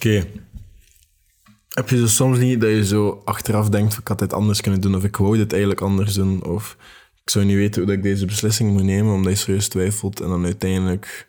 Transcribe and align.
Oké. 0.00 0.26
Heb 1.68 1.88
je 1.88 1.96
zo 1.98 2.06
soms 2.06 2.38
niet 2.38 2.60
dat 2.60 2.70
je 2.70 2.86
zo 2.86 3.22
achteraf 3.24 3.68
denkt, 3.68 3.98
ik 3.98 4.08
had 4.08 4.18
dit 4.18 4.32
anders 4.32 4.60
kunnen 4.60 4.80
doen, 4.80 4.94
of 4.94 5.04
ik 5.04 5.16
wou 5.16 5.36
dit 5.36 5.50
eigenlijk 5.50 5.80
anders 5.80 6.14
doen, 6.14 6.44
of 6.44 6.76
ik 7.22 7.30
zou 7.30 7.44
niet 7.44 7.56
weten 7.56 7.82
hoe 7.82 7.92
ik 7.92 8.02
deze 8.02 8.26
beslissing 8.26 8.72
moet 8.72 8.82
nemen, 8.82 9.14
omdat 9.14 9.32
je 9.32 9.38
serieus 9.38 9.68
twijfelt 9.68 10.20
en 10.20 10.28
dan 10.28 10.44
uiteindelijk 10.44 11.28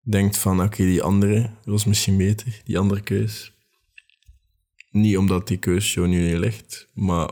denkt 0.00 0.36
van, 0.36 0.62
oké, 0.62 0.84
die 0.84 1.02
andere 1.02 1.50
was 1.64 1.84
misschien 1.84 2.16
beter, 2.16 2.60
die 2.64 2.78
andere 2.78 3.00
keus. 3.00 3.52
Niet 4.90 5.16
omdat 5.16 5.48
die 5.48 5.58
keus 5.58 5.94
jou 5.94 6.08
nu 6.08 6.22
niet 6.22 6.38
ligt, 6.38 6.88
maar 6.94 7.30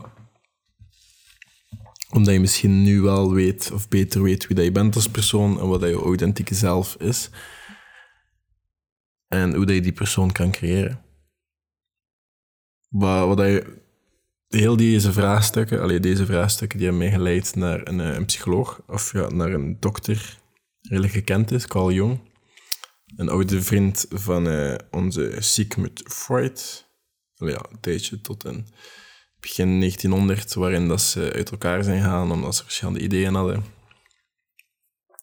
omdat 2.09 2.33
je 2.33 2.39
misschien 2.39 2.83
nu 2.83 3.01
wel 3.01 3.33
weet, 3.33 3.71
of 3.71 3.87
beter 3.87 4.21
weet 4.21 4.47
wie 4.47 4.55
dat 4.55 4.65
je 4.65 4.71
bent 4.71 4.95
als 4.95 5.09
persoon 5.09 5.59
en 5.59 5.67
wat 5.67 5.79
dat 5.79 5.89
je 5.89 5.95
authentieke 5.95 6.55
zelf 6.55 6.95
is. 6.99 7.29
En 9.27 9.55
hoe 9.55 9.65
dat 9.65 9.75
je 9.75 9.81
die 9.81 9.91
persoon 9.91 10.31
kan 10.31 10.51
creëren. 10.51 11.03
Wat, 12.89 13.27
wat 13.27 13.37
dat 13.37 13.63
heel 14.47 14.77
deze 14.77 15.13
vraagstukken, 15.13 15.81
allee, 15.81 15.99
deze 15.99 16.25
vraagstukken, 16.25 16.77
die 16.77 16.87
hebben 16.87 17.07
mij 17.07 17.15
geleid 17.15 17.55
naar 17.55 17.87
een, 17.87 17.99
eh, 17.99 18.13
een 18.13 18.25
psycholoog, 18.25 18.81
of 18.87 19.11
ja, 19.13 19.27
naar 19.27 19.53
een 19.53 19.79
dokter, 19.79 20.39
redelijk 20.81 21.13
gekend 21.13 21.51
is, 21.51 21.67
Carl 21.67 21.91
Jung. 21.91 22.19
Een 23.15 23.29
oude 23.29 23.61
vriend 23.61 24.05
van 24.09 24.47
eh, 24.47 24.75
onze 24.91 25.35
Sigmund 25.39 26.01
Freud. 26.05 26.87
Ja, 27.33 27.65
een 27.69 27.79
tijdje 27.79 28.21
tot 28.21 28.45
in 28.45 28.67
begin 29.45 29.79
1900, 29.79 30.53
waarin 30.53 30.87
dat 30.87 31.01
ze 31.01 31.31
uit 31.33 31.51
elkaar 31.51 31.83
zijn 31.83 32.01
gegaan 32.01 32.31
omdat 32.31 32.55
ze 32.55 32.63
verschillende 32.63 32.99
ideeën 32.99 33.33
hadden. 33.33 33.63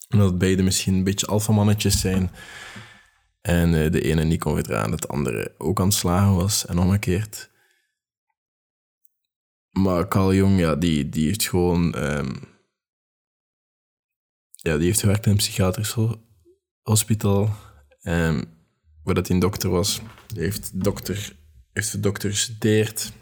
En 0.09 0.19
dat 0.19 0.39
beide 0.39 0.63
misschien 0.63 0.95
een 0.95 1.05
beetje 1.05 1.27
alfamannetjes 1.27 2.01
zijn. 2.01 2.31
En 3.43 3.75
eh, 3.75 3.91
de 3.91 4.01
ene 4.01 4.25
niet 4.25 4.41
kon 4.41 4.55
verdragen 4.55 4.91
dat 4.91 5.01
de 5.01 5.09
andere 5.09 5.55
ook 5.59 5.81
aan 5.81 5.87
het 5.87 5.95
slagen 5.95 6.35
was 6.35 6.67
en 6.67 6.79
omgekeerd. 6.79 7.51
Maar 9.71 10.09
Carl 10.09 10.35
Jung, 10.35 10.59
ja, 10.59 10.75
die, 10.75 11.09
die 11.09 11.27
heeft 11.27 11.49
gewoon... 11.49 11.95
ehm, 11.95 12.35
ja, 14.51 14.77
die 14.77 14.87
heeft 14.87 15.01
gewerkt 15.01 15.25
in 15.25 15.31
een 15.31 15.37
psychiatrisch 15.37 15.91
ho- 15.91 16.21
hospitaal. 16.83 17.57
Um, 18.03 18.61
waar 19.03 19.15
dat 19.15 19.27
hij 19.27 19.37
een 19.37 19.43
dokter 19.43 19.71
was. 19.71 20.01
Die 20.27 20.43
heeft, 20.43 20.85
dokter, 20.85 21.37
heeft 21.73 21.91
voor 21.91 22.01
dokter 22.01 22.31
gestudeerd. 22.31 23.13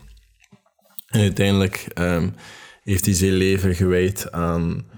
En 1.06 1.20
uiteindelijk 1.20 1.76
ehm, 1.76 2.30
heeft 2.82 3.04
hij 3.04 3.14
zijn 3.14 3.32
leven 3.32 3.74
gewijd 3.74 4.32
aan 4.32 4.90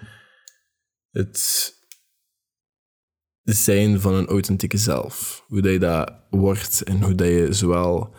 het 1.11 1.73
zijn 3.43 4.01
van 4.01 4.15
een 4.15 4.27
authentieke 4.27 4.77
zelf. 4.77 5.45
Hoe 5.47 5.61
dat 5.61 5.73
je 5.73 5.79
dat 5.79 6.13
wordt 6.31 6.83
en 6.83 7.03
hoe 7.03 7.15
dat 7.15 7.27
je 7.27 7.47
zowel 7.51 8.15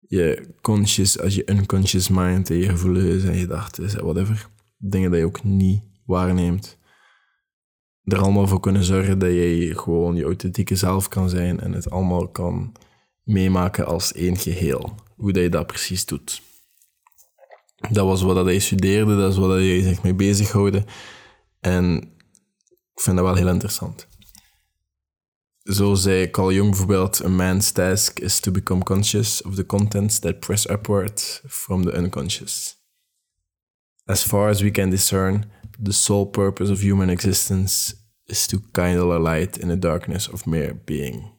je 0.00 0.54
conscious 0.60 1.20
als 1.20 1.34
je 1.34 1.50
unconscious 1.50 2.08
mind 2.08 2.50
en 2.50 2.56
je 2.56 2.68
gevoelens 2.68 3.24
en 3.24 3.34
gedachten 3.34 3.88
en 3.88 4.04
whatever, 4.04 4.48
dingen 4.78 5.10
dat 5.10 5.18
je 5.20 5.26
ook 5.26 5.44
niet 5.44 5.82
waarneemt, 6.04 6.78
er 8.04 8.18
allemaal 8.18 8.46
voor 8.46 8.60
kunnen 8.60 8.84
zorgen 8.84 9.18
dat 9.18 9.30
je 9.30 9.72
gewoon 9.76 10.16
je 10.16 10.24
authentieke 10.24 10.76
zelf 10.76 11.08
kan 11.08 11.28
zijn 11.28 11.60
en 11.60 11.72
het 11.72 11.90
allemaal 11.90 12.28
kan 12.28 12.72
meemaken 13.22 13.86
als 13.86 14.12
één 14.12 14.36
geheel. 14.36 14.94
Hoe 15.16 15.32
dat 15.32 15.42
je 15.42 15.48
dat 15.48 15.66
precies 15.66 16.04
doet. 16.04 16.42
Dat 17.90 18.06
was 18.06 18.22
wat 18.22 18.34
dat 18.34 18.44
hij 18.44 18.58
studeerde, 18.58 19.16
dat 19.16 19.32
is 19.32 19.38
wat 19.38 19.50
hij 19.50 19.82
zich 19.82 20.02
mee 20.02 20.14
bezighouden. 20.14 20.84
En 21.60 22.02
ik 22.94 23.00
vind 23.00 23.16
dat 23.16 23.24
wel 23.24 23.34
heel 23.34 23.48
interessant. 23.48 24.08
Zo 25.66 25.94
zei 25.94 26.30
Carl 26.30 26.52
Jung 26.52 26.68
bijvoorbeeld: 26.70 27.24
A 27.24 27.28
man's 27.28 27.70
task 27.70 28.18
is 28.18 28.40
to 28.40 28.50
become 28.50 28.82
conscious 28.82 29.42
of 29.42 29.54
the 29.54 29.66
contents 29.66 30.18
that 30.18 30.40
press 30.40 30.68
upward 30.68 31.40
from 31.46 31.84
the 31.84 31.92
unconscious. 31.92 32.76
As 34.04 34.22
far 34.22 34.48
as 34.48 34.60
we 34.60 34.70
can 34.70 34.90
discern, 34.90 35.50
the 35.82 35.92
sole 35.92 36.26
purpose 36.26 36.72
of 36.72 36.80
human 36.80 37.08
existence 37.08 37.94
is 38.24 38.46
to 38.46 38.58
kindle 38.72 39.12
a 39.12 39.18
light 39.18 39.56
in 39.56 39.68
the 39.68 39.78
darkness 39.78 40.28
of 40.28 40.46
mere 40.46 40.74
being. 40.84 41.34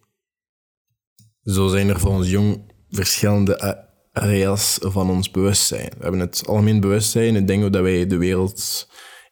Zo 1.43 1.67
zijn 1.67 1.89
er 1.89 1.99
volgens 1.99 2.29
Jung 2.29 2.71
verschillende 2.89 3.85
areas 4.11 4.77
van 4.81 5.09
ons 5.09 5.31
bewustzijn. 5.31 5.89
We 5.97 6.01
hebben 6.01 6.19
het 6.19 6.47
algemeen 6.47 6.79
bewustzijn, 6.79 7.35
het 7.35 7.51
hoe 7.51 7.69
dat 7.69 7.81
wij 7.81 8.07
de 8.07 8.17
wereld 8.17 8.87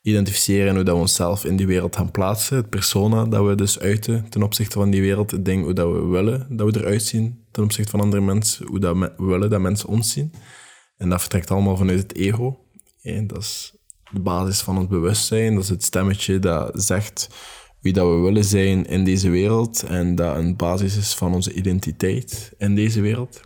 identificeren 0.06 0.68
en 0.68 0.76
hoe 0.76 0.84
dat 0.84 0.96
we 0.96 1.02
onszelf 1.02 1.46
in 1.46 1.56
die 1.56 1.68
wereld 1.68 1.96
gaan 1.96 2.12
plaatsen. 2.12 2.58
Het 2.58 2.70
persona 2.70 3.26
dat 3.26 3.46
we 3.46 3.56
dus 3.56 3.80
uiten 3.80 4.30
ten 4.30 4.44
opzichte 4.44 4.78
van 4.80 4.90
die 4.90 5.02
wereld. 5.02 5.32
Het 5.32 5.46
ding 5.46 5.64
hoe 5.64 5.74
dat 5.74 5.92
we 5.92 6.06
willen 6.06 6.48
dat 6.50 6.74
we 6.74 6.80
eruit 6.80 7.04
zien 7.04 7.46
ten 7.52 7.64
opzichte 7.64 7.92
van 7.92 8.00
andere 8.00 8.22
mensen. 8.22 8.68
Hoe 8.68 8.80
dat 8.80 8.98
we 8.98 9.14
willen 9.18 9.50
dat 9.50 9.62
mensen 9.62 9.90
ons 9.90 10.12
zien. 10.12 10.34
En 10.98 11.10
dat 11.10 11.20
vertrekt 11.20 11.52
allemaal 11.52 11.78
vanuit 11.78 12.00
het 12.00 12.16
ego. 12.16 12.60
En 13.02 13.28
dat 13.28 13.38
is 13.38 13.74
de 14.12 14.20
basis 14.20 14.62
van 14.62 14.78
ons 14.78 14.88
bewustzijn. 14.88 15.54
Dat 15.54 15.64
is 15.64 15.70
het 15.70 15.84
stemmetje 15.84 16.40
dat 16.40 16.84
zegt 16.84 17.30
wie 17.82 17.94
dat 17.94 18.08
we 18.08 18.16
willen 18.16 18.46
zijn 18.46 18.86
in 18.86 19.04
deze 19.04 19.30
wereld. 19.30 19.84
En 19.84 20.16
dat 20.16 20.38
een 20.38 20.56
basis 20.56 20.98
is 20.98 21.14
van 21.14 21.34
onze 21.34 21.54
identiteit 21.54 22.54
in 22.58 22.76
deze 22.76 23.02
wereld. 23.02 23.42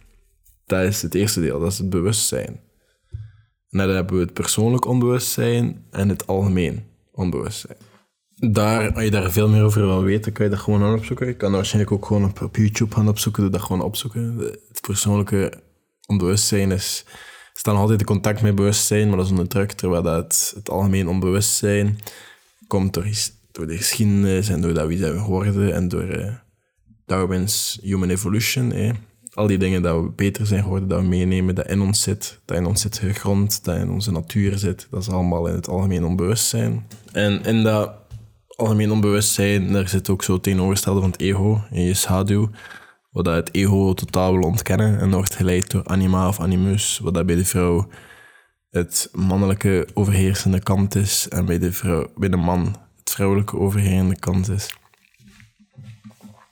Dat 0.66 0.84
is 0.84 1.02
het 1.02 1.16
eerste 1.16 1.42
deel, 1.42 1.60
dat 1.60 1.72
is 1.72 1.78
het 1.78 1.90
bewustzijn. 1.90 2.60
En 3.70 3.78
dan 3.78 3.90
hebben 3.90 4.16
we 4.16 4.22
het 4.22 4.34
persoonlijk 4.34 4.86
onbewustzijn 4.86 5.86
en 5.92 6.10
het 6.10 6.28
algemeen 6.28 6.84
onbewustzijn. 7.12 7.78
Daar, 8.36 8.94
als 8.94 9.04
je 9.04 9.12
daar 9.12 9.32
veel 9.32 9.50
meer 9.50 9.64
over 9.64 9.82
wil 9.82 10.04
weten, 10.04 10.32
kan 10.32 10.46
je 10.46 10.52
dat 10.52 10.60
gewoon 10.60 10.84
aan 10.84 10.94
opzoeken. 10.94 11.28
Je 11.28 11.36
kan 11.36 11.52
waarschijnlijk 11.52 11.94
ook 11.94 12.06
gewoon 12.06 12.34
op, 12.42 12.56
YouTube 12.56 12.96
gaan 12.96 13.08
opzoeken, 13.08 13.42
doe 13.44 13.52
dat 13.52 13.62
gewoon 13.62 13.82
opzoeken. 13.82 14.38
Het 14.68 14.82
persoonlijke 14.82 15.54
onbewustzijn 16.06 16.72
is, 16.72 17.06
staat 17.54 17.74
nog 17.74 17.82
altijd 17.82 18.00
in 18.00 18.06
contact 18.06 18.42
met 18.42 18.56
bewustzijn, 18.56 19.08
maar 19.08 19.18
dat 19.18 19.26
is 19.26 19.32
onder 19.32 19.48
druk, 19.48 19.72
terwijl 19.72 20.04
dat 20.04 20.54
het, 20.56 20.70
algemeen 20.70 21.08
onbewustzijn 21.08 22.00
komt 22.68 22.94
door, 22.94 23.08
door 23.52 23.68
de 23.68 23.78
geschiedenis 23.78 24.50
en 24.50 24.62
door 24.62 24.74
dat 24.74 24.88
we 24.88 24.98
zijn 24.98 25.20
geworden 25.20 25.74
en 25.74 25.88
door 25.88 26.10
eh, 26.10 26.34
Darwin's 27.06 27.80
Human 27.82 28.10
Evolution. 28.10 28.72
Al 29.40 29.48
die 29.48 29.58
dingen 29.58 29.82
dat 29.82 30.02
we 30.02 30.10
beter 30.10 30.46
zijn 30.46 30.64
geworden, 30.64 30.90
dat 30.90 31.02
we 31.02 31.08
meenemen, 31.08 31.56
dat 31.56 31.70
in 31.70 31.82
ons 31.82 32.02
zit, 32.02 32.40
dat 32.46 32.58
in 32.58 32.66
ons 32.66 32.82
zit 32.82 32.98
gegrond, 32.98 33.64
dat 33.64 33.76
in 33.76 33.90
onze 33.90 34.12
natuur 34.12 34.58
zit. 34.58 34.88
Dat 34.92 35.02
is 35.02 35.10
allemaal 35.10 35.48
in 35.48 35.56
het 35.56 35.68
algemeen 35.68 36.06
onbewustzijn. 36.06 36.88
En 37.12 37.44
in 37.44 37.64
dat 37.64 37.92
algemeen 38.56 38.92
onbewustzijn, 38.92 39.72
daar 39.72 39.88
zit 39.88 40.10
ook 40.10 40.24
zo 40.24 40.40
tegenovergestelde 40.40 41.00
van 41.00 41.10
het 41.12 41.22
ego, 41.22 41.64
in 41.72 41.82
je 41.82 41.94
schaduw, 41.94 42.50
wat 43.12 43.26
dat 43.26 43.36
het 43.36 43.54
ego 43.54 43.94
totaal 43.94 44.34
wil 44.34 44.48
ontkennen 44.48 45.00
en 45.00 45.12
wordt 45.12 45.36
geleid 45.36 45.72
door 45.72 45.86
anima 45.86 46.28
of 46.28 46.40
animus, 46.40 47.00
wat 47.04 47.14
dat 47.14 47.26
bij 47.26 47.36
de 47.36 47.46
vrouw 47.46 47.88
het 48.70 49.10
mannelijke 49.14 49.88
overheersende 49.94 50.60
kant 50.60 50.96
is 50.96 51.28
en 51.28 51.46
bij 51.46 51.60
de, 51.60 51.74
vrouw, 51.74 52.12
bij 52.16 52.30
de 52.30 52.38
man 52.38 52.76
het 53.00 53.10
vrouwelijke 53.10 53.58
overheersende 53.58 54.20
kant 54.20 54.50
is. 54.50 54.76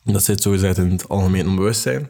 Dat 0.04 0.24
zit 0.24 0.42
zogezegd 0.42 0.78
in 0.78 0.92
het 0.92 1.10
algemeen 1.10 1.48
onbewustzijn. 1.48 2.10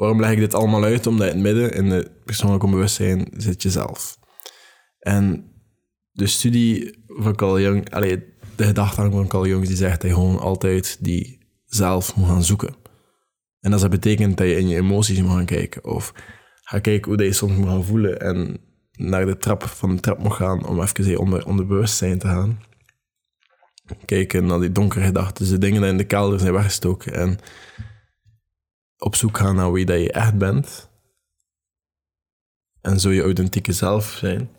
Waarom 0.00 0.20
leg 0.20 0.30
ik 0.30 0.38
dit 0.38 0.54
allemaal 0.54 0.84
uit? 0.84 1.06
Omdat 1.06 1.26
in 1.26 1.32
het 1.32 1.42
midden, 1.42 1.72
in 1.72 1.86
het 1.86 2.24
persoonlijk 2.24 2.62
onbewustzijn, 2.62 3.28
zit 3.36 3.62
jezelf. 3.62 4.18
En 4.98 5.52
de 6.10 6.26
studie 6.26 6.98
van 7.06 7.34
Carl 7.36 7.60
Jung, 7.60 7.90
allee, 7.90 8.24
de 8.56 8.64
gedachtegang 8.64 9.12
van 9.12 9.28
Carl 9.28 9.46
Jung, 9.46 9.66
die 9.66 9.76
zegt 9.76 10.00
dat 10.00 10.10
je 10.10 10.16
gewoon 10.16 10.38
altijd 10.38 11.04
die 11.04 11.38
zelf 11.64 12.16
moet 12.16 12.28
gaan 12.28 12.44
zoeken. 12.44 12.74
En 13.60 13.70
dat 13.70 13.90
betekent 13.90 14.36
dat 14.36 14.46
je 14.46 14.56
in 14.56 14.68
je 14.68 14.76
emoties 14.76 15.20
moet 15.20 15.30
gaan 15.30 15.44
kijken, 15.44 15.84
of 15.84 16.12
ga 16.62 16.78
kijken 16.78 17.08
hoe 17.08 17.16
dat 17.16 17.26
je 17.26 17.32
soms 17.32 17.56
moet 17.56 17.68
gaan 17.68 17.84
voelen 17.84 18.20
en 18.20 18.60
naar 18.92 19.26
de 19.26 19.36
trap 19.36 19.62
van 19.62 19.94
de 19.94 20.00
trap 20.00 20.18
moet 20.18 20.32
gaan 20.32 20.66
om 20.66 20.82
even 20.82 21.18
onder, 21.18 21.46
onder 21.46 21.66
bewustzijn 21.66 22.18
te 22.18 22.26
gaan. 22.26 22.60
Kijken 24.04 24.46
naar 24.46 24.60
die 24.60 24.72
donkere 24.72 25.04
gedachten, 25.04 25.48
de 25.48 25.58
dingen 25.58 25.80
die 25.80 25.90
in 25.90 25.96
de 25.96 26.04
kelder 26.04 26.40
zijn 26.40 26.52
weggestoken 26.52 27.14
en 27.14 27.38
op 29.00 29.16
zoek 29.16 29.38
gaan 29.38 29.54
naar 29.54 29.72
wie 29.72 29.84
dat 29.84 30.00
je 30.00 30.12
echt 30.12 30.38
bent. 30.38 30.88
En 32.80 33.00
zo 33.00 33.10
je 33.10 33.22
authentieke 33.22 33.72
zelf 33.72 34.04
zijn. 34.04 34.50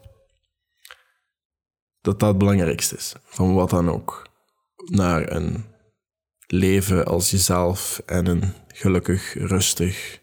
Dat 2.02 2.20
dat 2.20 2.30
het 2.30 2.38
belangrijkste 2.38 2.96
is. 2.96 3.14
Van 3.24 3.54
wat 3.54 3.70
dan 3.70 3.90
ook. 3.90 4.28
Naar 4.76 5.32
een 5.32 5.66
leven 6.48 7.06
als 7.06 7.32
jezelf 7.32 8.02
en 8.06 8.26
een 8.26 8.54
gelukkig, 8.68 9.34
rustig 9.34 10.20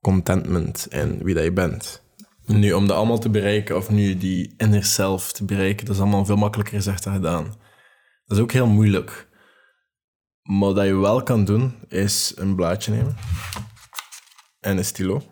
contentment 0.00 0.86
in 0.90 1.22
wie 1.22 1.34
dat 1.34 1.44
je 1.44 1.52
bent. 1.52 2.02
Nu, 2.44 2.72
om 2.72 2.86
dat 2.86 2.96
allemaal 2.96 3.18
te 3.18 3.30
bereiken, 3.30 3.76
of 3.76 3.90
nu 3.90 4.16
die 4.16 4.54
inner 4.56 4.84
self 4.84 5.32
te 5.32 5.44
bereiken, 5.44 5.86
dat 5.86 5.94
is 5.94 6.00
allemaal 6.00 6.24
veel 6.24 6.36
makkelijker 6.36 6.76
gezegd 6.76 7.04
dan 7.04 7.14
gedaan. 7.14 7.44
Dat 8.26 8.36
is 8.36 8.42
ook 8.42 8.52
heel 8.52 8.66
moeilijk. 8.66 9.25
Maar 10.46 10.74
wat 10.74 10.86
je 10.86 10.94
wel 10.94 11.22
kan 11.22 11.44
doen, 11.44 11.74
is 11.88 12.32
een 12.36 12.54
blaadje 12.54 12.92
nemen. 12.92 13.16
En 14.60 14.76
een 14.76 14.84
stilo. 14.84 15.22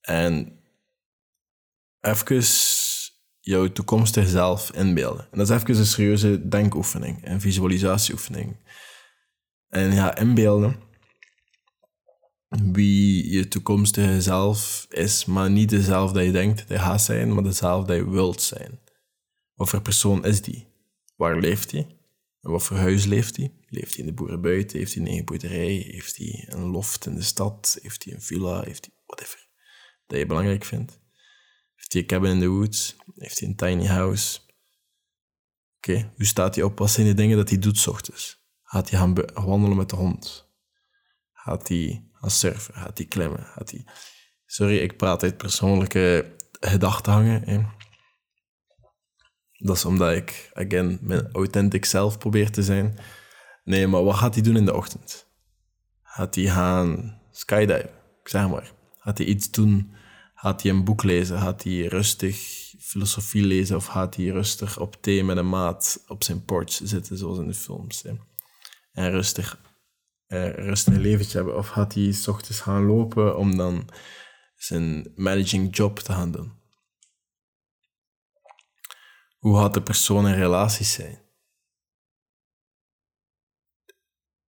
En 0.00 0.60
even 2.00 2.44
jouw 3.40 3.72
toekomstige 3.72 4.28
zelf 4.28 4.72
inbeelden. 4.72 5.28
En 5.30 5.38
dat 5.38 5.50
is 5.50 5.56
even 5.56 5.76
een 5.76 5.86
serieuze 5.86 6.48
denkoefening 6.48 7.24
en 7.24 7.40
visualisatieoefening. 7.40 8.56
En 9.68 9.92
ja, 9.92 10.16
inbeelden 10.16 10.84
wie 12.48 13.30
je 13.32 13.48
toekomstige 13.48 14.22
zelf 14.22 14.86
is, 14.88 15.24
maar 15.24 15.50
niet 15.50 15.68
dezelfde 15.68 16.14
dat 16.14 16.24
je 16.24 16.32
denkt 16.32 16.58
dat 16.58 16.68
je 16.68 16.78
gaat 16.78 17.02
zijn, 17.02 17.34
maar 17.34 17.42
dezelfde 17.42 17.86
dat 17.86 17.96
je 17.96 18.10
wilt 18.10 18.42
zijn. 18.42 18.80
Wat 19.54 19.68
voor 19.68 19.80
persoon 19.82 20.24
is 20.24 20.42
die? 20.42 20.66
Waar 21.16 21.38
leeft 21.38 21.70
hij? 21.70 21.86
En 22.46 22.52
wat 22.52 22.62
voor 22.62 22.76
huis 22.76 23.04
leeft 23.04 23.36
hij? 23.36 23.52
Leeft 23.68 23.90
hij 23.90 23.98
in 23.98 24.06
de 24.06 24.12
boerenbuiten? 24.12 24.78
Heeft 24.78 24.92
hij 24.92 25.02
een 25.02 25.08
eigen 25.08 25.24
boerderij? 25.24 25.72
Heeft 25.72 26.16
hij 26.16 26.46
een 26.48 26.66
loft 26.66 27.06
in 27.06 27.14
de 27.14 27.22
stad? 27.22 27.78
Heeft 27.82 28.04
hij 28.04 28.14
een 28.14 28.22
villa? 28.22 28.62
Heeft 28.62 28.84
hij 28.84 28.94
whatever 29.06 29.48
dat 30.06 30.18
je 30.18 30.26
belangrijk 30.26 30.64
vindt? 30.64 31.00
Heeft 31.74 31.92
hij 31.92 32.02
een 32.02 32.08
cabin 32.08 32.30
in 32.30 32.40
the 32.40 32.48
woods? 32.48 32.96
Heeft 33.14 33.38
hij 33.38 33.48
een 33.48 33.56
tiny 33.56 33.86
house? 33.86 34.40
Oké, 35.76 36.12
hoe 36.16 36.24
staat 36.24 36.54
hij 36.54 36.64
op? 36.64 36.78
Wat 36.78 36.90
zijn 36.90 37.06
de 37.06 37.14
dingen 37.14 37.36
dat 37.36 37.48
hij 37.48 37.58
doet 37.58 37.78
s 37.78 37.86
ochtends? 37.86 38.44
Gaat 38.62 38.90
hij 38.90 38.98
gaan 38.98 39.14
wandelen 39.34 39.76
met 39.76 39.90
de 39.90 39.96
hond? 39.96 40.50
Gaat 41.32 41.68
hij 41.68 42.08
gaan 42.12 42.30
surfen? 42.30 42.74
Gaat 42.74 42.98
hij 42.98 43.06
klimmen? 43.06 43.44
Gaat 43.44 43.70
hij... 43.70 43.84
Sorry, 44.44 44.78
ik 44.78 44.96
praat 44.96 45.22
uit 45.22 45.36
persoonlijke 45.36 46.36
gedachten 46.60 47.12
hangen. 47.12 47.74
Dat 49.58 49.76
is 49.76 49.84
omdat 49.84 50.12
ik, 50.12 50.50
again, 50.52 50.98
mijn 51.00 51.28
authentic 51.32 51.84
self 51.84 52.18
probeer 52.18 52.50
te 52.50 52.62
zijn. 52.62 52.98
Nee, 53.64 53.86
maar 53.86 54.04
wat 54.04 54.16
gaat 54.16 54.34
hij 54.34 54.42
doen 54.42 54.56
in 54.56 54.64
de 54.64 54.74
ochtend? 54.74 55.26
Gaat 56.02 56.34
hij 56.34 56.44
gaan 56.44 57.20
skydiven? 57.30 57.90
Ik 58.22 58.28
zeg 58.28 58.48
maar. 58.48 58.72
Gaat 58.98 59.18
hij 59.18 59.26
iets 59.26 59.50
doen? 59.50 59.94
Gaat 60.34 60.62
hij 60.62 60.70
een 60.70 60.84
boek 60.84 61.02
lezen? 61.02 61.38
Gaat 61.38 61.62
hij 61.62 61.86
rustig 61.86 62.36
filosofie 62.80 63.44
lezen? 63.44 63.76
Of 63.76 63.86
gaat 63.86 64.16
hij 64.16 64.26
rustig 64.26 64.78
op 64.78 64.96
thee 65.00 65.24
met 65.24 65.36
een 65.36 65.48
maat 65.48 66.04
op 66.06 66.24
zijn 66.24 66.44
porch 66.44 66.80
zitten, 66.82 67.18
zoals 67.18 67.38
in 67.38 67.46
de 67.46 67.54
films? 67.54 68.02
Hè? 68.02 68.12
En 68.92 69.10
rustig, 69.10 69.60
uh, 70.28 70.52
rustig 70.52 70.94
een 70.94 71.00
leventje 71.00 71.36
hebben? 71.36 71.56
Of 71.56 71.68
gaat 71.68 71.94
hij 71.94 72.12
s 72.12 72.28
ochtends 72.28 72.60
gaan 72.60 72.84
lopen 72.84 73.36
om 73.36 73.56
dan 73.56 73.88
zijn 74.56 75.12
managing 75.14 75.76
job 75.76 75.98
te 75.98 76.12
gaan 76.12 76.30
doen? 76.30 76.55
Hoe 79.46 79.56
gaat 79.56 79.74
de 79.74 79.82
persoon 79.82 80.28
in 80.28 80.34
relaties 80.34 80.92
zijn? 80.92 81.18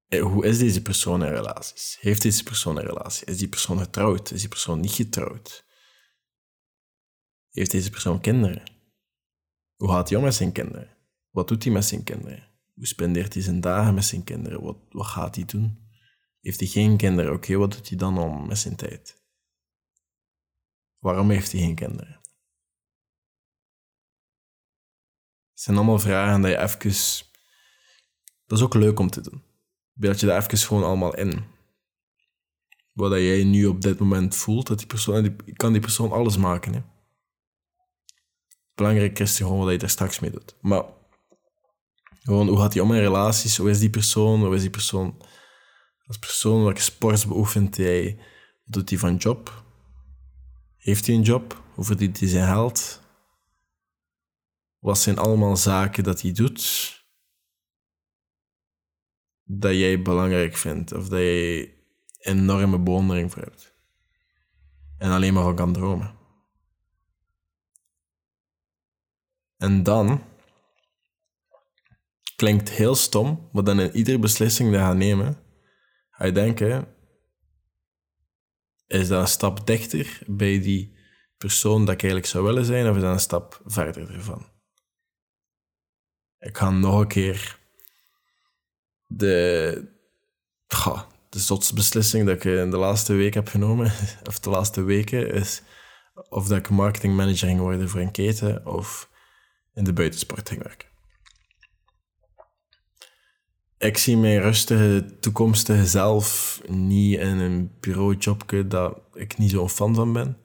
Eh, 0.06 0.22
hoe 0.22 0.46
is 0.46 0.58
deze 0.58 0.82
persoon 0.82 1.24
in 1.24 1.32
relaties? 1.32 1.96
Heeft 2.00 2.22
deze 2.22 2.42
persoon 2.42 2.76
een 2.76 2.84
relatie? 2.84 3.26
Is 3.26 3.38
die 3.38 3.48
persoon 3.48 3.78
getrouwd? 3.78 4.30
Is 4.30 4.40
die 4.40 4.48
persoon 4.48 4.80
niet 4.80 4.92
getrouwd? 4.92 5.66
Heeft 7.50 7.70
deze 7.70 7.90
persoon 7.90 8.20
kinderen? 8.20 8.62
Hoe 9.76 9.88
gaat 9.88 10.08
hij 10.08 10.18
om 10.18 10.24
met 10.24 10.34
zijn 10.34 10.52
kinderen? 10.52 10.96
Wat 11.30 11.48
doet 11.48 11.64
hij 11.64 11.72
met 11.72 11.84
zijn 11.84 12.04
kinderen? 12.04 12.48
Hoe 12.74 12.86
spendeert 12.86 13.34
hij 13.34 13.42
zijn 13.42 13.60
dagen 13.60 13.94
met 13.94 14.04
zijn 14.04 14.24
kinderen? 14.24 14.62
Wat, 14.62 14.78
wat 14.88 15.06
gaat 15.06 15.34
hij 15.34 15.44
doen? 15.44 15.88
Heeft 16.40 16.60
hij 16.60 16.68
geen 16.68 16.96
kinderen? 16.96 17.32
Oké, 17.32 17.56
wat 17.56 17.72
doet 17.72 17.88
hij 17.88 17.98
dan 17.98 18.18
om 18.18 18.46
met 18.46 18.58
zijn 18.58 18.76
tijd? 18.76 19.22
Waarom 20.98 21.30
heeft 21.30 21.52
hij 21.52 21.60
geen 21.60 21.74
kinderen? 21.74 22.17
Het 25.58 25.66
zijn 25.66 25.76
allemaal 25.76 25.98
vragen 25.98 26.40
dat 26.40 26.50
je 26.50 26.58
even... 26.58 27.24
Dat 28.46 28.58
is 28.58 28.64
ook 28.64 28.74
leuk 28.74 28.98
om 28.98 29.10
te 29.10 29.20
doen. 29.20 29.42
Beeld 29.92 30.20
je 30.20 30.26
daar 30.26 30.42
even 30.42 30.58
gewoon 30.58 30.84
allemaal 30.84 31.14
in. 31.14 31.44
Wat 32.92 33.12
jij 33.12 33.44
nu 33.44 33.66
op 33.66 33.80
dit 33.80 33.98
moment 33.98 34.36
voelt, 34.36 34.66
dat 34.66 34.78
die 34.78 34.86
persoon... 34.86 35.22
Die, 35.22 35.54
kan 35.56 35.72
die 35.72 35.80
persoon 35.80 36.12
alles 36.12 36.36
maken, 36.36 36.74
hè. 36.74 36.82
Belangrijk 38.74 39.18
is 39.18 39.36
gewoon 39.36 39.58
wat 39.58 39.72
je 39.72 39.78
er 39.78 39.90
straks 39.90 40.18
mee 40.18 40.30
doet. 40.30 40.56
Maar 40.60 40.84
gewoon, 42.22 42.48
hoe 42.48 42.58
gaat 42.58 42.72
hij 42.72 42.82
om 42.82 42.92
in 42.92 43.00
relaties? 43.00 43.56
Hoe 43.56 43.70
is 43.70 43.78
die 43.78 43.90
persoon? 43.90 44.40
Hoe 44.40 44.54
is 44.54 44.60
die 44.60 44.70
persoon 44.70 45.22
als 46.06 46.18
persoon? 46.18 46.62
Welke 46.62 46.80
sports 46.80 47.26
beoefent 47.26 47.76
hij? 47.76 48.18
Doet 48.64 48.90
hij 48.90 48.98
van 48.98 49.16
job? 49.16 49.64
Heeft 50.76 51.06
hij 51.06 51.14
een 51.14 51.22
job? 51.22 51.62
Hoe 51.74 51.84
verdient 51.84 52.18
hij 52.18 52.28
zijn 52.28 52.46
geld? 52.46 53.06
Wat 54.78 54.98
zijn 54.98 55.18
allemaal 55.18 55.56
zaken 55.56 56.04
dat 56.04 56.20
hij 56.20 56.32
doet 56.32 56.96
dat 59.42 59.72
jij 59.72 60.02
belangrijk 60.02 60.56
vindt 60.56 60.92
of 60.92 61.08
dat 61.08 61.18
jij 61.18 61.74
enorme 62.18 62.78
bewondering 62.78 63.32
voor 63.32 63.42
hebt 63.42 63.74
en 64.98 65.10
alleen 65.10 65.34
maar 65.34 65.42
van 65.42 65.56
kan 65.56 65.72
dromen. 65.72 66.16
En 69.56 69.82
dan 69.82 70.22
klinkt 72.36 72.70
heel 72.70 72.94
stom, 72.94 73.48
maar 73.52 73.64
dan 73.64 73.80
in 73.80 73.96
iedere 73.96 74.18
beslissing 74.18 74.68
die 74.68 74.78
je 74.78 74.84
gaat 74.84 74.96
nemen, 74.96 75.42
ga 76.10 76.24
je 76.24 76.32
denken: 76.32 76.94
is 78.86 79.08
dat 79.08 79.20
een 79.20 79.28
stap 79.28 79.66
dichter 79.66 80.22
bij 80.26 80.60
die 80.60 80.96
persoon 81.36 81.84
dat 81.84 81.94
ik 81.94 82.02
eigenlijk 82.02 82.32
zou 82.32 82.44
willen 82.44 82.64
zijn, 82.64 82.88
of 82.88 82.96
is 82.96 83.02
dat 83.02 83.12
een 83.12 83.20
stap 83.20 83.60
verder 83.64 84.14
ervan? 84.14 84.57
Ik 86.40 86.56
ga 86.56 86.70
nog 86.70 87.00
een 87.00 87.08
keer 87.08 87.58
de, 89.06 89.88
ja, 90.66 91.06
de 91.28 91.38
zotste 91.38 91.74
beslissing 91.74 92.26
dat 92.26 92.36
ik 92.36 92.44
in 92.44 92.70
de 92.70 92.76
laatste 92.76 93.12
week 93.12 93.34
heb 93.34 93.48
genomen, 93.48 93.92
of 94.28 94.40
de 94.40 94.50
laatste 94.50 94.82
weken, 94.82 95.32
is 95.32 95.62
of 96.28 96.46
dat 96.46 96.58
ik 96.58 96.68
marketingmanager 96.68 97.48
ging 97.48 97.60
worden 97.60 97.88
voor 97.88 98.00
een 98.00 98.10
keten 98.10 98.66
of 98.66 99.10
in 99.74 99.84
de 99.84 99.92
buitensport 99.92 100.48
ging 100.48 100.62
werken. 100.62 100.88
Ik 103.78 103.98
zie 103.98 104.16
mijn 104.16 104.40
rustige 104.40 105.18
toekomstige 105.20 105.86
zelf 105.86 106.60
niet 106.66 107.18
in 107.18 107.38
een 107.38 107.76
bureaujobje 107.80 108.66
dat 108.66 109.00
ik 109.12 109.38
niet 109.38 109.50
zo'n 109.50 109.70
fan 109.70 109.94
van 109.94 110.12
ben. 110.12 110.38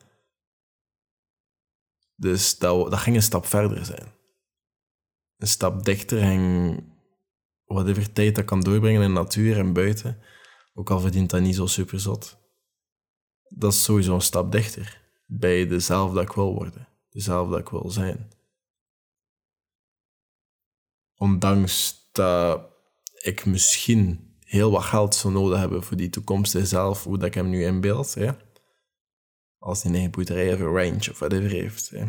Dus 2.16 2.58
dat, 2.58 2.92
dat 2.92 3.00
ging 3.00 3.16
een 3.16 3.22
stap 3.22 3.46
verder 3.46 3.86
zijn 3.86 4.22
een 5.44 5.50
stap 5.50 5.86
dichter 5.86 6.22
en 6.22 6.76
whatever 7.66 8.14
tijd 8.14 8.36
dat 8.36 8.46
kan 8.46 8.62
doorbrengen 8.62 9.02
in 9.02 9.08
de 9.08 9.14
natuur 9.14 9.58
en 9.58 9.74
buiten, 9.74 10.22
ook 10.74 10.90
al 10.90 11.00
verdient 11.00 11.30
dat 11.30 11.42
niet 11.42 11.56
zo 11.56 11.66
super 11.66 12.00
zot. 12.00 12.38
Dat 13.48 13.74
is 13.74 13.84
sowieso 13.84 14.14
een 14.14 14.22
stap 14.22 14.52
dichter 14.52 15.02
bij 15.26 15.68
dezelfde 15.68 16.16
dat 16.16 16.24
ik 16.24 16.32
wil 16.32 16.54
worden, 16.54 16.88
dezelfde 17.10 17.52
dat 17.52 17.60
ik 17.60 17.70
wil 17.70 17.90
zijn. 17.90 18.32
Ondanks 21.16 22.08
dat 22.12 22.66
ik 23.14 23.46
misschien 23.46 24.38
heel 24.40 24.72
wat 24.72 24.84
geld 24.84 25.16
zou 25.16 25.34
nodig 25.34 25.60
hebben 25.60 25.84
voor 25.84 25.98
die 25.98 26.10
toekomstige 26.10 26.66
zelf, 26.66 27.04
hoe 27.04 27.18
dat 27.18 27.28
ik 27.28 27.34
hem 27.34 27.50
nu 27.50 27.64
inbeeld, 27.64 28.14
hè? 28.14 28.32
als 29.58 29.82
hij 29.82 29.92
een 29.92 29.98
eigen 29.98 30.12
boerderij 30.12 30.54
of 30.54 30.60
een 30.60 30.66
range 30.66 31.10
of 31.12 31.20
whatever 31.20 31.50
heeft. 31.50 31.90
Hè? 31.90 32.06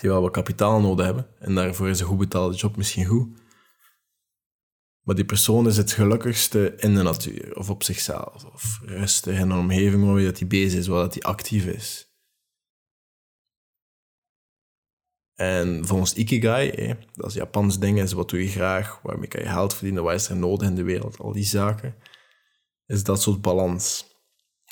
Die 0.00 0.10
wel 0.10 0.20
wat 0.22 0.32
kapitaal 0.32 0.80
nodig 0.80 1.04
hebben. 1.04 1.26
En 1.38 1.54
daarvoor 1.54 1.88
is 1.88 2.00
een 2.00 2.06
goed 2.06 2.18
betaalde 2.18 2.56
job 2.56 2.76
misschien 2.76 3.06
goed. 3.06 3.44
Maar 5.02 5.14
die 5.14 5.24
persoon 5.24 5.66
is 5.66 5.76
het 5.76 5.92
gelukkigste 5.92 6.74
in 6.76 6.94
de 6.94 7.02
natuur, 7.02 7.56
of 7.56 7.70
op 7.70 7.82
zichzelf, 7.82 8.44
of 8.44 8.80
rustig 8.84 9.38
in 9.38 9.50
een 9.50 9.58
omgeving 9.58 10.04
waar 10.04 10.20
hij 10.20 10.46
bezig 10.46 10.78
is, 10.78 10.86
waar 10.86 11.08
hij 11.08 11.22
actief 11.22 11.66
is. 11.66 12.14
En 15.34 15.86
volgens 15.86 16.14
Ikigai, 16.14 16.96
dat 17.12 17.26
is 17.26 17.34
Japans 17.34 17.78
ding, 17.78 18.00
is 18.00 18.12
wat 18.12 18.30
doe 18.30 18.42
je 18.42 18.48
graag, 18.48 19.00
waarmee 19.02 19.28
kan 19.28 19.42
je 19.42 19.48
geld 19.48 19.74
verdienen, 19.74 20.02
wat 20.02 20.14
is 20.14 20.28
er 20.28 20.36
nodig 20.36 20.68
in 20.68 20.74
de 20.74 20.82
wereld, 20.82 21.18
al 21.18 21.32
die 21.32 21.44
zaken, 21.44 21.94
is 22.86 23.04
dat 23.04 23.22
soort 23.22 23.40
balans. 23.40 24.14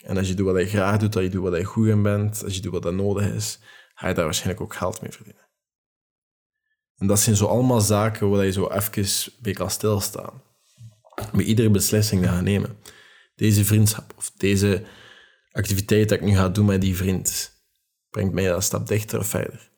En 0.04 0.16
als 0.16 0.28
je 0.28 0.34
doet 0.34 0.46
wat 0.46 0.60
je 0.60 0.66
graag 0.66 0.98
doet, 0.98 1.14
als 1.16 1.24
je 1.24 1.30
doet 1.30 1.42
wat 1.42 1.56
je 1.56 1.64
goed 1.64 1.88
in 1.88 2.02
bent, 2.02 2.44
als 2.44 2.54
je 2.54 2.60
doet 2.60 2.72
wat 2.72 2.84
er 2.84 2.94
nodig 2.94 3.32
is, 3.32 3.58
ga 3.94 4.08
je 4.08 4.14
daar 4.14 4.24
waarschijnlijk 4.24 4.60
ook 4.60 4.74
geld 4.74 5.00
mee 5.00 5.12
verdienen. 5.12 5.42
En 6.96 7.06
dat 7.06 7.20
zijn 7.20 7.36
zo 7.36 7.46
allemaal 7.46 7.80
zaken 7.80 8.30
waar 8.30 8.44
je 8.44 8.52
zo 8.52 8.68
even 8.68 9.32
bij 9.40 9.52
kan 9.52 9.70
stilstaan. 9.70 10.42
Bij 11.32 11.44
iedere 11.44 11.70
beslissing 11.70 12.20
die 12.20 12.30
je 12.30 12.36
gaat 12.36 12.44
nemen. 12.44 12.78
Deze 13.34 13.64
vriendschap 13.64 14.14
of 14.16 14.32
deze 14.36 14.84
activiteit 15.50 16.08
dat 16.08 16.18
ik 16.18 16.24
nu 16.24 16.34
ga 16.34 16.48
doen 16.48 16.66
met 16.66 16.80
die 16.80 16.96
vriend, 16.96 17.52
brengt 18.10 18.34
mij 18.34 18.50
een 18.50 18.62
stap 18.62 18.86
dichter 18.86 19.18
of 19.18 19.26
verder. 19.26 19.70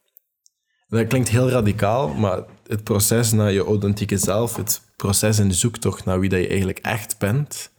dat 0.89 1.07
klinkt 1.07 1.29
heel 1.29 1.51
radicaal, 1.51 2.15
maar 2.15 2.45
het 2.67 2.85
proces 2.85 3.33
naar 3.33 3.53
je 3.53 3.65
authentieke 3.65 4.19
zelf, 4.19 4.57
het 4.57 4.81
proces 4.97 5.39
in 5.39 5.49
de 5.49 5.55
zoektocht 5.55 6.05
naar 6.05 6.21
wie 6.21 6.29
dat 6.29 6.41
je 6.41 6.49
eigenlijk 6.49 6.79
echt 6.79 7.19
bent, 7.19 7.71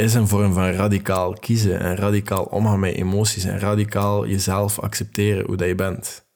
is 0.00 0.14
een 0.14 0.28
vorm 0.28 0.52
van 0.52 0.70
radicaal 0.70 1.32
kiezen 1.32 1.80
en 1.80 1.96
radicaal 1.96 2.44
omgaan 2.44 2.80
met 2.80 2.94
emoties 2.94 3.44
en 3.44 3.58
radicaal 3.58 4.26
jezelf 4.26 4.78
accepteren 4.78 5.46
hoe 5.46 5.56
dat 5.56 5.68
je 5.68 5.74
bent 5.74 6.28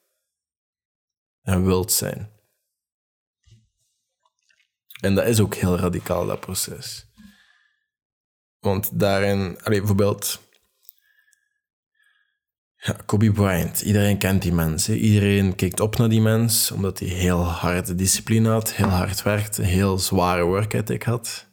en 1.42 1.64
wilt 1.64 1.92
zijn. 1.92 2.30
En 5.00 5.14
dat 5.14 5.26
is 5.26 5.40
ook 5.40 5.54
heel 5.54 5.78
radicaal, 5.78 6.26
dat 6.26 6.40
proces. 6.40 7.12
Want 8.58 8.98
daarin, 8.98 9.40
allez, 9.62 9.78
bijvoorbeeld, 9.78 10.40
ja, 12.76 12.96
Kobe 13.06 13.32
Bryant, 13.32 13.80
iedereen 13.80 14.18
kent 14.18 14.42
die 14.42 14.52
mensen. 14.52 14.96
Iedereen 14.96 15.54
kijkt 15.54 15.80
op 15.80 15.96
naar 15.96 16.08
die 16.08 16.20
mens, 16.20 16.70
omdat 16.70 16.98
hij 16.98 17.08
heel 17.08 17.44
harde 17.44 17.94
discipline 17.94 18.48
had, 18.48 18.72
heel 18.72 18.88
hard 18.88 19.22
werkte, 19.22 19.62
heel 19.62 19.98
zware 19.98 20.42
work 20.42 20.72
ethic 20.72 21.02
had. 21.02 21.52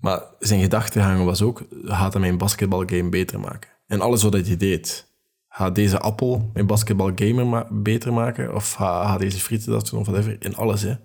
Maar 0.00 0.22
zijn 0.38 0.60
gedachtegang 0.60 1.24
was 1.24 1.42
ook, 1.42 1.66
gaat 1.70 2.12
hij 2.12 2.20
mijn 2.20 2.38
basketbalgame 2.38 3.08
beter 3.08 3.40
maken? 3.40 3.70
En 3.86 4.00
alles 4.00 4.22
wat 4.22 4.32
hij 4.32 4.56
deed, 4.56 5.12
gaat 5.48 5.74
deze 5.74 5.98
appel 5.98 6.50
mijn 6.52 6.66
basketbalgamer 6.66 7.46
ma 7.46 7.68
beter 7.70 8.12
maken? 8.12 8.54
Of 8.54 8.72
gaat 8.72 9.20
deze 9.20 9.40
frieten 9.40 9.72
dat 9.72 9.90
doen, 9.90 10.00
of 10.00 10.06
whatever? 10.06 10.36
In 10.40 10.56
alles, 10.56 10.82
hè. 10.82 10.96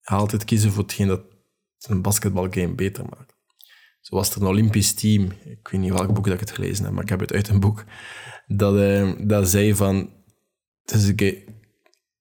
Ga 0.00 0.16
altijd 0.16 0.44
kiezen 0.44 0.70
voor 0.70 0.82
hetgeen 0.82 1.06
dat 1.06 1.22
een 1.78 2.02
basketbalgame 2.02 2.74
beter 2.74 3.04
maakt. 3.04 3.36
Zo 4.00 4.16
was 4.16 4.34
er 4.34 4.40
een 4.40 4.46
Olympisch 4.46 4.94
team, 4.94 5.30
ik 5.44 5.68
weet 5.68 5.80
niet 5.80 5.92
welk 5.92 6.14
boek 6.14 6.24
dat 6.24 6.34
ik 6.34 6.40
het 6.40 6.50
gelezen 6.50 6.84
heb, 6.84 6.92
maar 6.92 7.02
ik 7.02 7.08
heb 7.08 7.20
het 7.20 7.32
uit 7.32 7.48
een 7.48 7.60
boek, 7.60 7.84
dat, 8.46 8.74
uh, 8.74 9.12
dat 9.18 9.48
zei 9.48 9.74
van, 9.74 10.12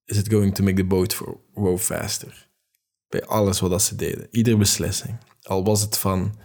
is 0.06 0.18
it 0.18 0.30
going 0.30 0.56
to 0.56 0.64
make 0.64 0.76
the 0.76 0.86
boat 0.86 1.22
row 1.54 1.78
faster? 1.78 2.47
Bij 3.10 3.26
alles 3.26 3.60
wat 3.60 3.82
ze 3.82 3.96
deden. 3.96 4.28
Iedere 4.32 4.58
beslissing. 4.58 5.18
Al 5.42 5.64
was 5.64 5.82
het 5.82 5.98
van, 5.98 6.40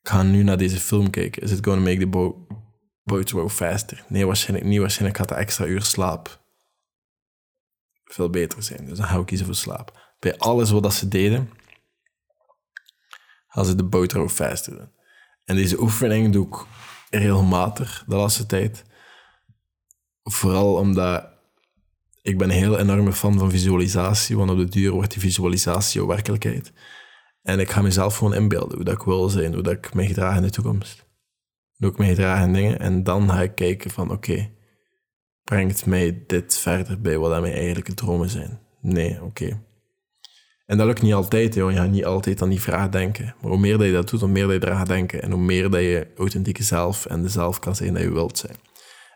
ik 0.00 0.08
ga 0.08 0.22
nu 0.22 0.42
naar 0.42 0.58
deze 0.58 0.80
film 0.80 1.10
kijken. 1.10 1.42
Is 1.42 1.50
it 1.50 1.64
going 1.64 1.84
to 1.84 1.90
make 1.90 2.00
the 2.00 2.06
boat, 2.06 2.36
boat 3.02 3.30
row 3.30 3.50
faster? 3.50 4.04
Nee, 4.08 4.26
waarschijnlijk 4.26 4.68
niet. 4.68 4.80
Waarschijnlijk 4.80 5.18
gaat 5.18 5.28
de 5.28 5.34
extra 5.34 5.64
uur 5.64 5.82
slaap 5.82 6.42
veel 8.04 8.30
beter 8.30 8.62
zijn. 8.62 8.86
Dus 8.86 8.98
dan 8.98 9.06
ga 9.06 9.18
ik 9.18 9.26
kiezen 9.26 9.46
voor 9.46 9.54
slaap. 9.54 10.14
Bij 10.18 10.38
alles 10.38 10.70
wat 10.70 10.94
ze 10.94 11.08
deden, 11.08 11.50
gaan 13.48 13.64
ze 13.64 13.74
de 13.74 13.84
boat 13.84 14.12
row 14.12 14.28
faster 14.28 14.76
doen. 14.76 14.92
En 15.44 15.56
deze 15.56 15.80
oefening 15.80 16.32
doe 16.32 16.46
ik 16.46 16.66
regelmatig 17.10 18.04
de 18.06 18.16
laatste 18.16 18.46
tijd. 18.46 18.84
Vooral 20.22 20.74
omdat 20.74 21.33
ik 22.24 22.38
ben 22.38 22.50
een 22.50 22.56
heel 22.56 22.78
enorme 22.78 23.12
fan 23.12 23.38
van 23.38 23.50
visualisatie, 23.50 24.36
want 24.36 24.50
op 24.50 24.56
de 24.56 24.68
duur 24.68 24.90
wordt 24.90 25.10
die 25.10 25.20
visualisatie 25.20 26.00
jouw 26.00 26.08
werkelijkheid. 26.08 26.72
En 27.42 27.60
ik 27.60 27.70
ga 27.70 27.82
mezelf 27.82 28.16
gewoon 28.16 28.34
inbeelden 28.34 28.74
hoe 28.76 28.84
dat 28.84 28.94
ik 28.94 29.02
wil 29.02 29.28
zijn, 29.28 29.52
hoe 29.52 29.62
dat 29.62 29.72
ik 29.72 29.94
me 29.94 30.06
gedraag 30.06 30.36
in 30.36 30.42
de 30.42 30.50
toekomst. 30.50 31.04
Hoe 31.76 31.90
ik 31.90 31.98
me 31.98 32.06
gedraag 32.06 32.44
in 32.44 32.52
dingen. 32.52 32.78
En 32.78 33.02
dan 33.02 33.30
ga 33.30 33.42
ik 33.42 33.54
kijken 33.54 33.90
van, 33.90 34.10
oké, 34.10 34.50
brengt 35.42 35.86
mij 35.86 36.24
dit 36.26 36.58
verder 36.58 37.00
bij 37.00 37.18
wat 37.18 37.40
mijn 37.40 37.54
eigenlijke 37.54 37.94
dromen 37.94 38.28
zijn? 38.28 38.60
Nee, 38.80 39.22
oké. 39.22 39.62
En 40.66 40.76
dat 40.76 40.86
lukt 40.86 41.02
niet 41.02 41.14
altijd, 41.14 41.54
joh. 41.54 41.70
je 41.70 41.76
gaat 41.76 41.90
niet 41.90 42.04
altijd 42.04 42.42
aan 42.42 42.48
die 42.48 42.60
vraag 42.60 42.88
denken. 42.88 43.34
Maar 43.40 43.50
hoe 43.50 43.60
meer 43.60 43.78
dat 43.78 43.86
je 43.86 43.92
dat 43.92 44.10
doet, 44.10 44.20
hoe 44.20 44.28
meer 44.28 44.46
dat 44.46 44.62
je 44.62 44.68
eraan 44.68 44.84
denken. 44.84 45.22
En 45.22 45.30
hoe 45.30 45.40
meer 45.40 45.70
dat 45.70 45.80
je 45.80 46.06
authentieke 46.16 46.62
zelf 46.62 47.06
en 47.06 47.22
de 47.22 47.28
zelf 47.28 47.58
kan 47.58 47.76
zijn 47.76 47.94
dat 47.94 48.02
je 48.02 48.12
wilt 48.12 48.38
zijn. 48.38 48.56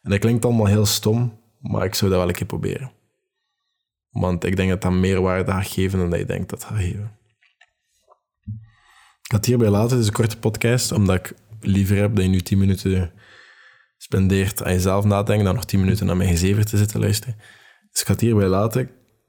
En 0.03 0.11
dat 0.11 0.19
klinkt 0.19 0.45
allemaal 0.45 0.67
heel 0.67 0.87
stom, 0.87 1.41
maar 1.61 1.85
ik 1.85 1.95
zou 1.95 2.11
dat 2.11 2.21
wel 2.21 2.29
een 2.29 2.35
keer 2.35 2.47
proberen. 2.47 2.97
Want 4.21 4.45
ik 4.45 4.57
denk 4.57 4.69
dat 4.71 4.83
dat 4.83 4.93
meer 4.93 5.21
waarde 5.21 5.51
gaat 5.51 5.67
geven 5.67 5.99
dan 5.99 6.11
dat 6.11 6.19
je 6.19 6.25
denkt 6.25 6.51
dat 6.51 6.65
gaat 6.65 6.79
geven. 6.79 7.17
Ik 9.23 9.35
ga 9.35 9.37
het 9.37 9.47
hierbij 9.47 9.69
laten. 9.69 9.91
Het 9.91 10.01
is 10.01 10.07
een 10.07 10.13
korte 10.13 10.39
podcast, 10.39 10.93
omdat 10.93 11.17
ik 11.17 11.35
liever 11.61 11.97
heb 11.97 12.15
dat 12.15 12.25
je 12.25 12.31
nu 12.31 12.41
10 12.41 12.59
minuten 12.59 13.13
spendeert 13.97 14.63
aan 14.65 14.73
jezelf 14.73 15.05
nadenken 15.05 15.45
dan 15.45 15.55
nog 15.55 15.65
10 15.65 15.81
minuten 15.81 16.07
naar 16.07 16.17
mijn 16.17 16.31
gezever 16.31 16.65
te 16.65 16.77
zitten 16.77 17.01
luisteren. 17.01 17.37
Dus 17.91 18.01
ik 18.01 18.07
ga 18.07 18.13
het 18.13 18.21
hierbij 18.21 18.49
laten. 18.49 18.81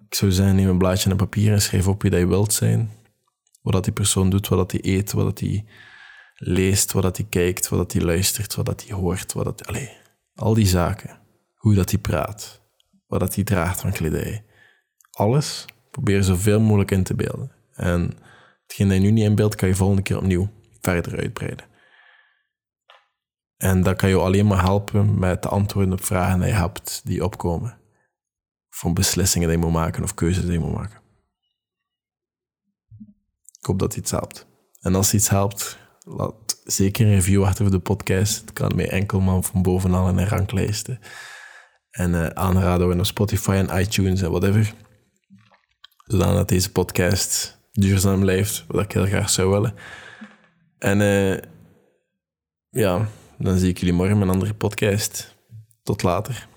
Ik 0.10 0.16
zou 0.16 0.32
zeggen, 0.32 0.56
neem 0.56 0.68
een 0.68 0.78
blaadje 0.78 1.10
en 1.10 1.18
papier 1.18 1.52
en 1.52 1.62
schrijf 1.62 1.88
op 1.88 2.02
wie 2.02 2.12
dat 2.12 2.20
je 2.20 2.28
wilt 2.28 2.54
zijn. 2.54 2.92
Wat 3.62 3.74
dat 3.74 3.84
die 3.84 3.94
persoon 3.94 4.30
doet, 4.30 4.48
wat 4.48 4.58
dat 4.58 4.72
hij 4.72 4.96
eet, 4.96 5.12
wat 5.12 5.26
dat 5.26 5.40
hij 5.40 5.66
leest, 6.36 6.92
wat 6.92 7.04
dat 7.04 7.18
hij 7.18 7.26
kijkt, 7.30 7.70
wat 7.70 7.80
dat 7.80 7.92
hij 7.94 8.02
luistert, 8.02 8.56
wat 8.56 8.66
dat 8.66 8.84
hij 8.88 8.98
hoort. 8.98 9.34
Wat 9.34 9.46
dat, 9.46 9.72
al 10.36 10.54
die 10.54 10.68
zaken. 10.68 11.20
Hoe 11.56 11.76
dat 11.76 11.90
hij 11.92 12.00
praat. 12.00 12.62
Wat 13.08 13.20
dat 13.20 13.36
hij 13.36 13.44
draagt 13.44 13.82
van 13.82 13.92
kledij 13.92 14.44
alles 15.20 15.66
probeer 15.92 16.24
zoveel 16.24 16.60
mogelijk 16.60 16.92
in 16.92 17.04
te 17.04 17.16
beelden. 17.16 17.52
En 17.74 18.14
hetgeen 18.62 18.88
dat 18.88 18.98
je 18.98 19.04
nu 19.04 19.12
niet 19.12 19.24
inbeeldt, 19.24 19.56
kan 19.56 19.68
je 19.68 19.76
volgende 19.76 20.02
keer 20.02 20.18
opnieuw 20.18 20.50
verder 20.82 21.20
uitbreiden. 21.20 21.66
En 23.58 23.84
dat 23.84 23.96
kan 23.96 24.10
je 24.10 24.16
alleen 24.16 24.48
maar 24.48 24.62
helpen 24.62 25.20
met 25.20 25.44
de 25.44 25.50
antwoorden 25.50 25.94
op 25.94 26.04
vragen 26.04 26.40
die 26.40 26.48
je 26.48 26.54
hebt 26.54 27.02
die 27.04 27.24
opkomen. 27.24 27.78
Van 28.70 28.94
beslissingen 28.94 29.48
die 29.48 29.58
je 29.58 29.64
moet 29.64 29.74
maken 29.74 30.04
of 30.04 30.14
keuzes 30.14 30.44
die 30.44 30.52
je 30.52 30.60
moet 30.60 30.76
maken. 30.76 31.02
Ik 33.60 33.66
hoop 33.66 33.80
dat 33.80 33.96
iets 33.96 34.12
helpt. 34.12 34.48
En 34.82 34.96
als 34.96 35.14
iets 35.14 35.30
helpt, 35.30 35.78
laat 36.00 36.62
zeker 36.64 37.06
een 37.06 37.14
review 37.14 37.44
achter 37.44 37.66
voor 37.66 37.74
de 37.74 37.80
podcast. 37.80 38.42
Het 38.42 38.54
kan 38.54 38.76
mij 38.76 38.90
enkel 38.90 39.20
man 39.20 39.44
van 39.44 39.62
bovenal 39.62 40.10
in 40.10 40.18
een 40.18 40.28
ranglijsten. 40.28 41.00
En 41.90 42.12
uh, 42.12 42.26
aanraden 42.26 43.00
op 43.00 43.06
Spotify 43.06 43.52
en 43.52 43.80
iTunes 43.80 44.22
en 44.22 44.30
whatever 44.30 44.74
zodat 46.10 46.50
deze 46.50 46.72
podcast 46.72 47.60
duurzaam 47.72 48.20
blijft, 48.20 48.66
wat 48.68 48.84
ik 48.84 48.92
heel 48.92 49.06
graag 49.06 49.30
zou 49.30 49.50
willen. 49.50 49.74
En 50.78 51.00
uh, 51.00 51.38
ja, 52.70 53.08
dan 53.38 53.58
zie 53.58 53.70
ik 53.70 53.78
jullie 53.78 53.94
morgen 53.94 54.18
met 54.18 54.28
een 54.28 54.34
andere 54.34 54.54
podcast. 54.54 55.36
Tot 55.84 56.04
later. 56.04 56.48